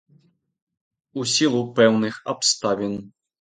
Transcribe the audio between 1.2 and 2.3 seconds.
сілу пэўных